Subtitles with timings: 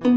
[0.00, 0.14] 人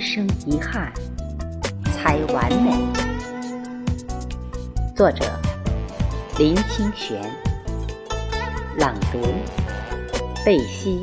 [0.00, 0.92] 生遗憾，
[1.92, 2.72] 才完美。
[4.96, 5.24] 作者：
[6.38, 7.20] 林清玄。
[8.78, 9.20] 朗读：
[10.44, 11.00] 贝西。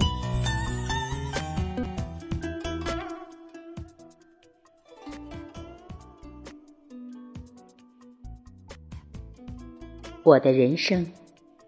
[10.23, 11.05] 我的人生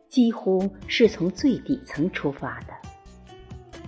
[0.10, 2.74] 几乎是从最底层出发的。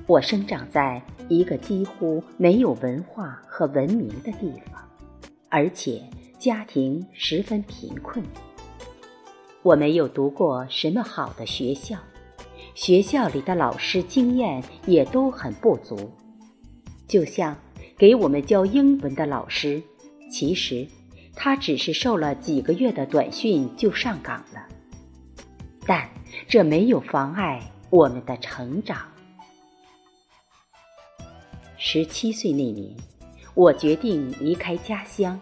[0.07, 4.83] 我生长在一个几乎没有文化和文明的地方，
[5.49, 6.01] 而且
[6.39, 8.23] 家庭十分贫困。
[9.61, 11.97] 我没有读过什么好的学校，
[12.73, 16.11] 学校里的老师经验也都很不足。
[17.07, 17.55] 就像
[17.97, 19.81] 给我们教英文的老师，
[20.31, 20.87] 其实
[21.35, 24.65] 他只是受了几个月的短训就上岗了，
[25.85, 26.09] 但
[26.47, 28.97] 这没有妨碍我们的成长。
[31.77, 32.95] 十七岁那年，
[33.53, 35.39] 我决定离开家乡，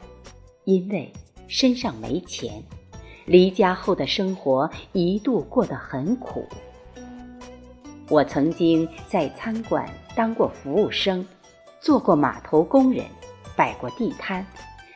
[0.66, 1.11] 因为
[1.47, 2.61] 身上没钱。
[3.25, 6.45] 离家后的生活一度过得很苦。
[8.09, 11.25] 我曾经在餐馆当过服务生，
[11.80, 13.05] 做过码头工人，
[13.55, 14.45] 摆过地摊，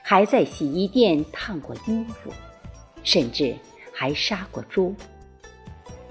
[0.10, 2.32] 还在洗衣店烫过衣服，
[3.04, 3.54] 甚至
[3.92, 4.96] 还杀过猪。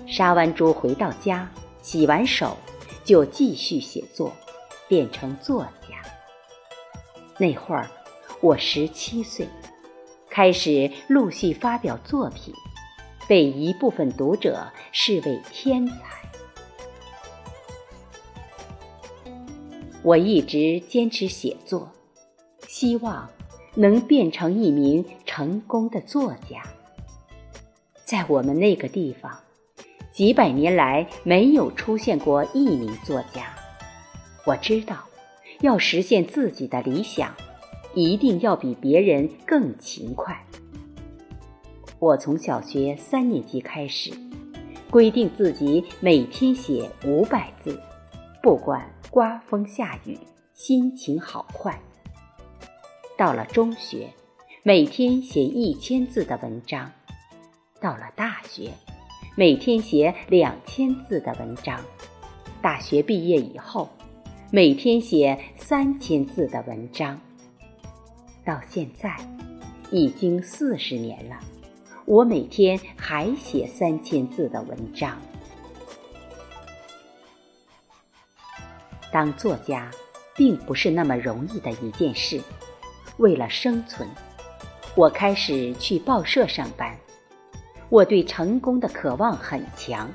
[0.06, 2.58] 杀完猪回到家，洗完手，
[3.04, 4.30] 就继续写作。
[4.88, 5.96] 变成作家。
[7.38, 7.90] 那会儿
[8.40, 9.48] 我十七岁，
[10.30, 12.54] 开始陆续发表作品，
[13.26, 15.96] 被一部分读者视为天才。
[20.04, 21.90] 我一直坚持写作，
[22.68, 23.28] 希望
[23.76, 26.62] 能变成一名成功的作家。
[28.04, 29.32] 在我们那个地方，
[30.10, 33.54] 几百年来没有出现过一名作家。
[34.44, 35.04] 我知道，
[35.60, 37.34] 要实现自己的理想，
[37.94, 40.40] 一定要比别人更勤快。
[41.98, 44.12] 我从小学三年级开始，
[44.90, 47.80] 规定自己每天写五百字，
[48.42, 50.18] 不管刮风下雨，
[50.54, 51.80] 心情好坏。
[53.16, 54.12] 到了中学，
[54.62, 56.90] 每天写一千字的文章；
[57.80, 58.70] 到了大学，
[59.34, 61.80] 每天写两千字的文章。
[62.60, 63.88] 大学毕业以后。
[64.52, 67.20] 每天写三千字的文章，
[68.44, 69.12] 到现在
[69.90, 71.36] 已经四十年了，
[72.04, 75.20] 我每天还写三千字的文章。
[79.10, 79.90] 当作家
[80.36, 82.40] 并不是那么容易的一件事，
[83.18, 84.08] 为了生存，
[84.94, 86.96] 我开始去报社上班。
[87.88, 90.10] 我对成功的渴望很强，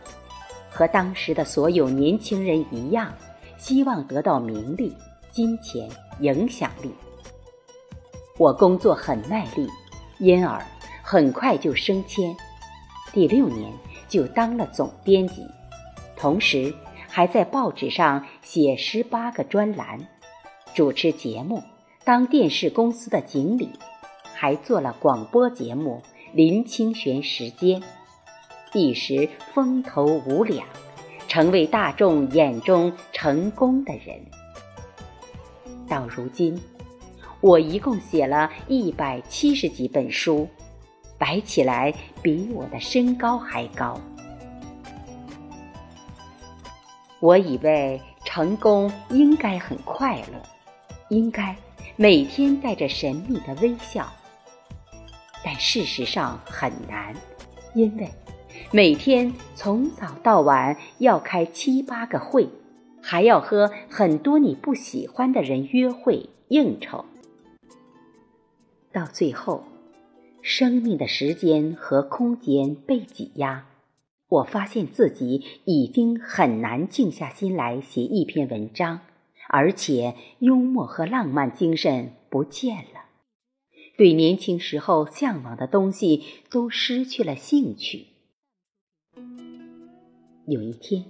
[0.69, 3.13] 和当时的所有年轻人一样。
[3.57, 4.91] 希望得到名利、
[5.29, 5.87] 金钱、
[6.19, 6.91] 影响力。
[8.39, 9.69] 我工作很卖力，
[10.17, 10.59] 因而
[11.03, 12.35] 很快就升迁，
[13.13, 13.71] 第六年
[14.09, 15.45] 就当了总编辑，
[16.17, 16.73] 同时
[17.07, 19.99] 还在报纸上写十八个专栏，
[20.73, 21.61] 主持节目，
[22.03, 23.69] 当电视公司的经理，
[24.33, 26.01] 还做了广播节目
[26.33, 27.81] 《林清玄时间》，
[28.73, 30.65] 一时风头无两。
[31.27, 34.19] 成为大众眼中成功的人。
[35.87, 36.61] 到如今，
[37.39, 40.45] 我一共写了一百七十几本书，
[41.17, 43.97] 摆起来比我的身高还高。
[47.21, 50.41] 我以为成功应该很快乐，
[51.07, 51.55] 应该
[52.01, 54.11] 每天带着神秘的微笑，
[55.45, 57.15] 但事实上很难，
[57.75, 58.09] 因为。
[58.71, 62.49] 每天从早到晚要开七八个会，
[63.03, 67.05] 还要和很多你不喜欢的人约会应酬，
[68.91, 69.63] 到最后，
[70.41, 73.67] 生命的时间和空间被挤压，
[74.27, 79.01] 我发现自己已经很难静下心来写一篇文章，
[79.53, 83.03] 而且幽默和浪漫精神不见了，
[83.97, 88.07] 对年轻时候向往的东西都失去了兴趣。
[90.47, 91.03] 有一天，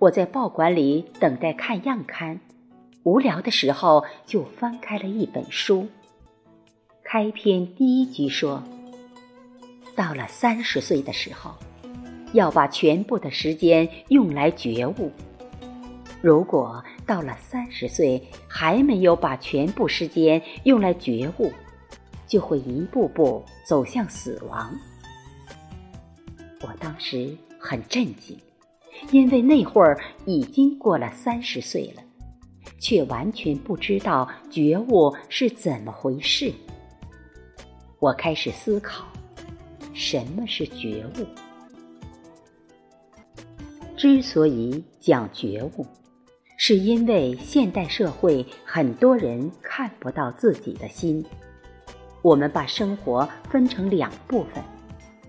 [0.00, 2.40] 我在报馆里等待看样刊，
[3.04, 5.86] 无聊的时候就翻开了一本书。
[7.04, 8.64] 开篇第一句说
[9.94, 11.54] ：“到了三十岁的时候，
[12.32, 15.12] 要把全部的时间用来觉悟。”
[16.22, 21.52] 如果到了三十岁还没有把全部时间用来觉悟，
[22.26, 24.74] 就会一步步走向死亡。
[26.62, 28.38] 我当时很震惊，
[29.10, 32.02] 因为那会儿已经过了三十岁了，
[32.78, 36.52] 却完全不知道觉悟是怎么回事。
[37.98, 39.04] 我开始思考，
[39.92, 41.26] 什么是觉悟？
[43.96, 45.86] 之所以讲觉悟，
[46.62, 51.24] 是因为现代社会很多人看不到自己的心。
[52.20, 54.62] 我们把生活分成两部分。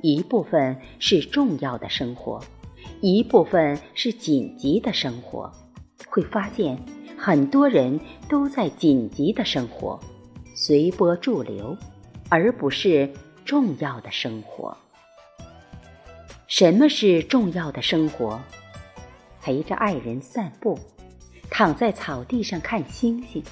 [0.02, 2.44] 一部分是重要的生活，
[3.00, 5.50] 一部分是紧急的生活。
[6.06, 6.78] 会发现
[7.18, 7.98] 很多人
[8.28, 9.98] 都在紧急的生活，
[10.54, 11.78] 随波逐流，
[12.28, 13.10] 而不是
[13.46, 14.78] 重要的生活。
[16.48, 18.38] 什么是重要的生活？
[19.42, 20.78] 陪着爱人散步，
[21.62, 23.44] 躺在草地上看星星，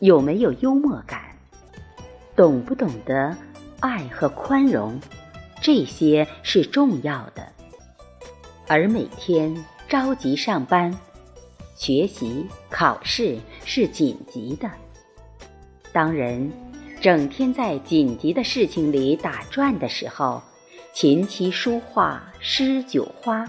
[0.00, 1.20] 有没有幽默感？
[2.34, 3.36] 懂不懂得
[3.78, 4.98] 爱和宽容？
[5.62, 7.46] 这些是重要的，
[8.66, 10.92] 而每天着急上班、
[11.76, 14.68] 学习、考试是紧急的。
[15.92, 16.50] 当人
[17.00, 20.42] 整天在紧急的事情里打转的时候，
[20.92, 23.48] 琴棋书画诗酒花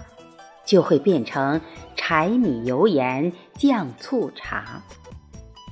[0.67, 1.59] 就会变成
[1.95, 4.83] 柴米油盐酱醋茶。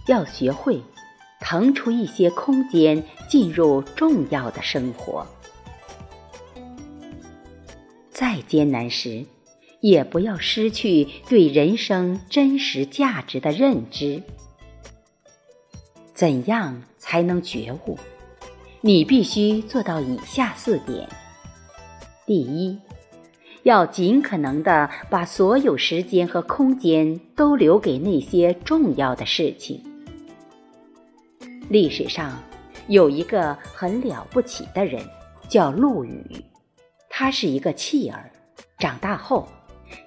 [0.08, 0.82] 要学会
[1.40, 5.28] 腾出一些空间，进入重要的生活。
[8.10, 9.26] 再艰难时，
[9.82, 14.24] 也不要失去对人生真实价值的认知。
[16.14, 18.00] 怎样才能觉悟？
[18.82, 21.10] 你必须做到以下四点：
[22.26, 22.80] 第一，
[23.66, 29.82] 要尽可能的把所有时间和空间都留给那些重要的事情。
[31.68, 32.40] 历史上
[32.90, 35.04] 有一个很了不起的人，
[35.50, 36.24] 叫陆羽。
[37.10, 38.32] 他是一个弃儿，
[38.78, 39.48] 长大后，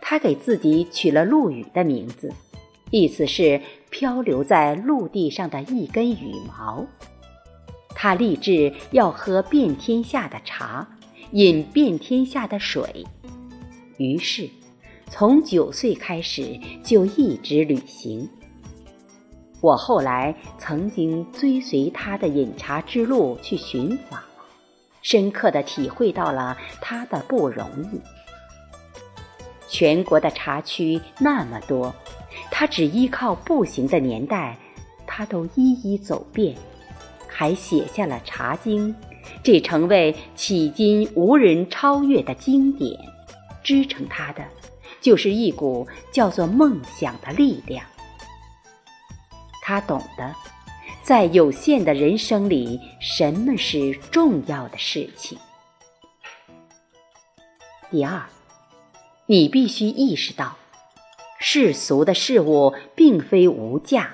[0.00, 2.32] 他给自己取了陆羽的名字，
[2.92, 6.86] 意思是漂流在陆地上的一根羽毛。
[7.88, 10.86] 他立志要喝遍天下的茶，
[11.32, 13.04] 饮遍天下的水，
[13.98, 14.48] 于是
[15.10, 18.28] 从九岁开始就一直旅行。
[19.60, 24.20] 我后来曾经追随他的饮茶之路去寻访。
[25.00, 28.00] 深刻的体会到了他的不容易。
[29.68, 31.94] 全国的茶区那么多，
[32.50, 34.58] 他只依靠步行的年代，
[35.06, 36.54] 他都一一走遍，
[37.26, 38.92] 还写下了《茶经》，
[39.42, 42.98] 这成为迄今无人超越的经典。
[43.62, 44.44] 支撑他的，
[45.00, 47.84] 就是一股叫做梦想的力量。
[49.62, 50.34] 他懂得。
[51.00, 55.38] 在有限的人生里，什么是重要的事情？
[57.90, 58.26] 第二，
[59.24, 60.58] 你必须意识到，
[61.38, 64.10] 世俗的事物并非无价。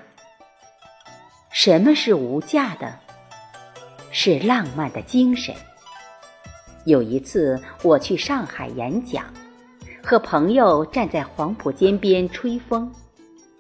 [1.51, 3.01] 什么是无价的？
[4.13, 5.53] 是浪漫的精神。
[6.85, 9.25] 有一次我去上海演讲，
[10.03, 12.91] 和朋友站在黄浦江边吹风，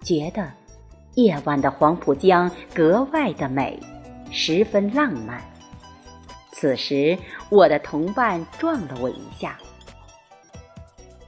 [0.02, 0.50] 觉得。
[1.14, 3.78] 夜晚的黄浦江格外的美，
[4.32, 5.40] 十分浪漫。
[6.50, 7.16] 此时，
[7.50, 9.56] 我的同伴撞了我一下。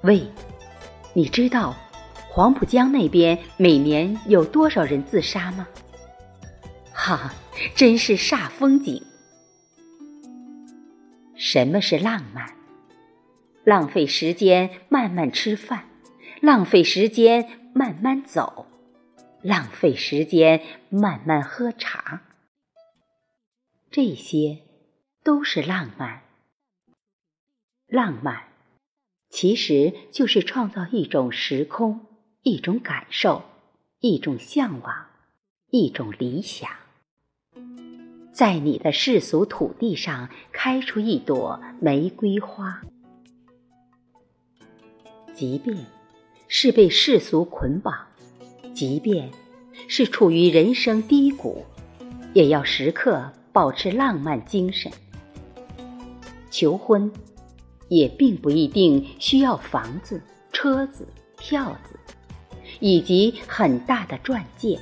[0.00, 0.28] 喂，
[1.12, 1.72] 你知道
[2.28, 5.66] 黄浦江那边每年有多少人自杀吗？
[6.92, 7.32] 哈，
[7.76, 9.00] 真是煞风景。
[11.48, 12.56] 什么是浪漫？
[13.62, 15.88] 浪费时间慢慢吃饭，
[16.42, 18.66] 浪费时间慢慢走。
[19.42, 22.22] 浪费时间，慢慢喝茶，
[23.92, 24.58] 这些
[25.22, 26.24] 都是浪漫。
[27.86, 28.48] 浪漫
[29.30, 32.06] 其实就是创造一种时空，
[32.42, 33.44] 一种感受，
[34.00, 35.06] 一种向往，
[35.70, 36.68] 一种理想，
[38.36, 42.82] 在你的世俗土地上开出一朵玫瑰花。
[45.34, 45.74] 即便
[46.46, 47.94] 是被世俗捆绑。
[48.74, 49.30] 即便
[49.88, 51.64] 是处于人生低谷，
[52.34, 54.92] 也要时刻保持浪漫精神。
[56.50, 57.10] 求婚
[57.88, 60.20] 也并不一定需要房子、
[60.52, 61.98] 车子、票子，
[62.80, 64.78] 以及很大的钻戒。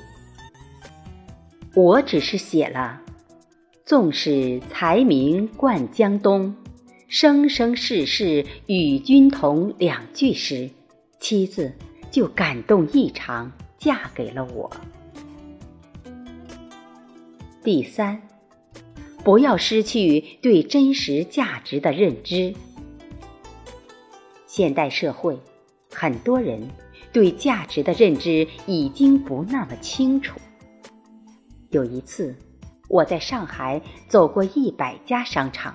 [1.73, 3.00] 我只是写了
[3.84, 6.54] “纵使才名冠江东，
[7.06, 10.70] 生生世世与君同”两句诗，
[11.20, 11.72] 妻子。
[12.10, 14.70] 就感动异常，嫁给了我。
[17.64, 18.22] 第三，
[19.24, 22.54] 不要失去对真实价值的认知。
[24.46, 25.36] 现代社会，
[25.90, 26.62] 很多人
[27.12, 30.38] 对价值的认知已经不那么清楚。
[31.70, 32.32] 有一次，
[32.94, 35.74] 我在上海走过一百家商场，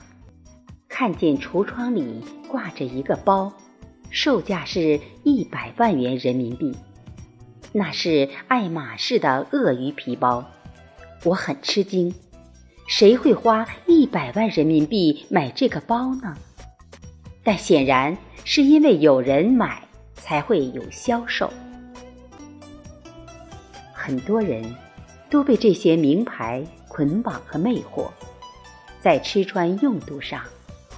[0.87, 3.51] 看见橱窗里挂着一个包，
[4.09, 6.73] 售价是一百万元人民币，
[7.73, 10.45] 那是爱马仕的鳄鱼皮包。
[11.25, 12.15] 我很吃惊，
[12.87, 16.37] 谁会花一百万人民币买这个包呢？
[17.43, 19.83] 但显然是因为有人买，
[20.13, 21.51] 才会有销售。
[23.91, 24.63] 很多人
[25.29, 26.65] 都被这些名牌
[26.99, 28.09] 捆绑和魅惑，
[28.99, 30.43] 在吃穿用度上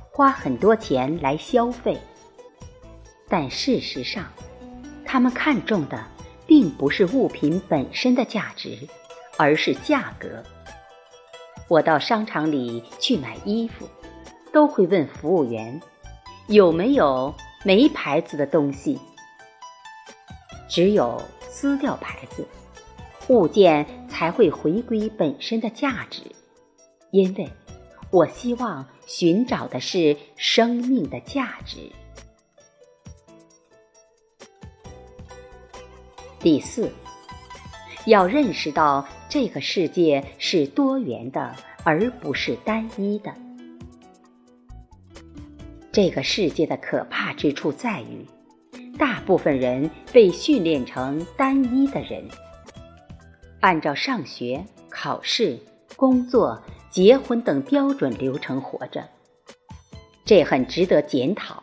[0.09, 1.95] 花很多钱来消费。
[3.29, 4.25] 但事实上，
[5.05, 6.03] 他们看重的
[6.47, 8.79] 并不是物品本身的价值，
[9.37, 10.41] 而是价格。
[11.67, 13.87] 我到商场里去买衣服，
[14.51, 15.79] 都会问服务员。
[16.47, 17.31] 有没有
[17.63, 18.99] 没牌子的东西？
[20.67, 22.43] 只有撕掉牌子，
[23.31, 26.21] 物件才会回归本身的价值。
[27.11, 27.49] 因为
[28.11, 31.77] 我希望寻找的是生命的价值。
[36.39, 36.91] 第四，
[38.05, 43.33] 要认识到这个世界是多元的，而不是单一的。
[45.89, 48.25] 这个世界的可怕之处在于，
[48.97, 52.25] 大部分人被训练成单一的人，
[53.61, 55.57] 按照上学、考试、
[55.95, 59.07] 工作、结婚等标准流程活着，
[60.25, 61.61] 这很值得检讨。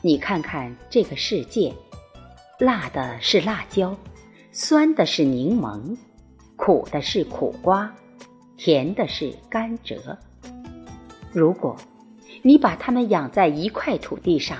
[0.00, 1.74] 你看看这个世界，
[2.58, 3.94] 辣的是辣椒，
[4.50, 5.94] 酸的是柠檬，
[6.56, 7.94] 苦的是苦瓜，
[8.56, 9.98] 甜的是甘蔗。
[11.32, 11.76] 如果
[12.40, 14.58] 你把它们养在一块土地上，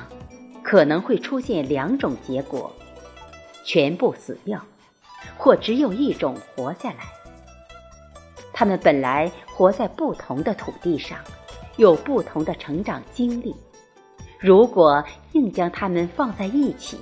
[0.62, 2.70] 可能会出现两种结果：
[3.64, 4.62] 全部死掉，
[5.36, 7.04] 或只有一种活下来。
[8.52, 11.18] 他们本来活在不同的土地上，
[11.76, 13.54] 有不同的成长经历。
[14.38, 15.02] 如果
[15.32, 16.98] 硬将它们放在一起，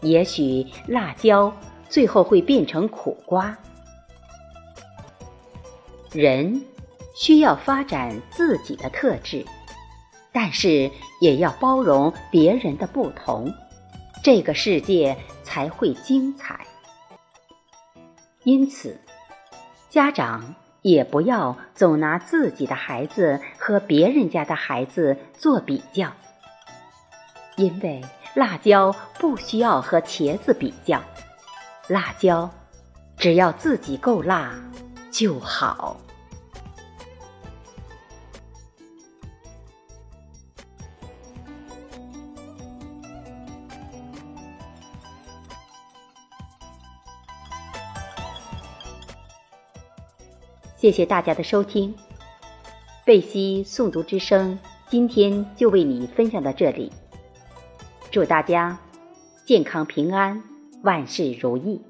[0.00, 1.52] 也许辣椒
[1.88, 3.56] 最后会变成苦瓜。
[6.12, 6.62] 人
[7.14, 9.44] 需要发展自己的特质。
[10.32, 10.88] 但是
[11.20, 13.52] 也要包容别人的不同，
[14.22, 16.64] 这个世界才会精彩。
[18.44, 18.98] 因此，
[19.90, 26.10] 家长也不要总拿自己的孩子和别人家的孩子做比较，
[27.56, 28.02] 因为
[28.34, 31.02] 辣椒不需要和茄子比较，
[31.88, 32.48] 辣椒
[33.18, 34.54] 只要自己够辣
[35.10, 36.00] 就好。
[50.80, 51.94] 谢谢大家的收听，
[53.04, 54.58] 贝西诵读之声
[54.88, 56.90] 今天就为你分享到这里。
[58.10, 58.78] 祝大家
[59.44, 60.42] 健康平安，
[60.82, 61.82] 万事如意。